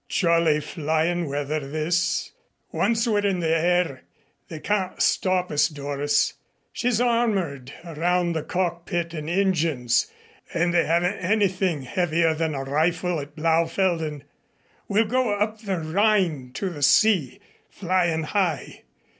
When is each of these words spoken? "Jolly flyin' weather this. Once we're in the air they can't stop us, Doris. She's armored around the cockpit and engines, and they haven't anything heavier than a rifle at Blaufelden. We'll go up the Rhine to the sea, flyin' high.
"Jolly 0.09 0.59
flyin' 0.61 1.29
weather 1.29 1.59
this. 1.59 2.31
Once 2.71 3.07
we're 3.07 3.19
in 3.23 3.39
the 3.39 3.55
air 3.55 4.01
they 4.47 4.59
can't 4.59 4.99
stop 4.99 5.51
us, 5.51 5.67
Doris. 5.67 6.33
She's 6.73 6.99
armored 6.99 7.71
around 7.85 8.33
the 8.33 8.41
cockpit 8.41 9.13
and 9.13 9.29
engines, 9.29 10.11
and 10.55 10.73
they 10.73 10.85
haven't 10.85 11.19
anything 11.19 11.83
heavier 11.83 12.33
than 12.33 12.55
a 12.55 12.63
rifle 12.63 13.19
at 13.19 13.35
Blaufelden. 13.35 14.23
We'll 14.87 15.05
go 15.05 15.35
up 15.37 15.59
the 15.61 15.77
Rhine 15.77 16.49
to 16.55 16.71
the 16.71 16.81
sea, 16.81 17.39
flyin' 17.69 18.23
high. 18.23 18.81